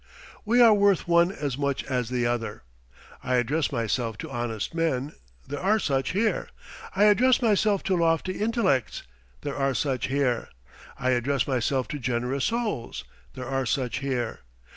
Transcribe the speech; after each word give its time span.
We 0.45 0.61
are 0.63 0.73
worth 0.73 1.07
one 1.07 1.31
as 1.31 1.59
much 1.59 1.83
as 1.83 2.09
the 2.09 2.25
other. 2.25 2.63
I 3.23 3.35
address 3.35 3.71
myself 3.71 4.17
to 4.17 4.31
honest 4.31 4.73
men; 4.73 5.13
there 5.47 5.59
are 5.59 5.77
such 5.77 6.13
here. 6.13 6.49
I 6.95 7.03
address 7.03 7.39
myself 7.39 7.83
to 7.83 7.95
lofty 7.95 8.39
intellects; 8.39 9.03
there 9.41 9.55
are 9.55 9.75
such 9.75 10.07
here. 10.07 10.49
I 10.97 11.11
address 11.11 11.45
myself 11.47 11.87
to 11.89 11.99
generous 11.99 12.45
souls; 12.45 13.03
there 13.35 13.45
are 13.45 13.67
such 13.67 13.99
here. 13.99 14.39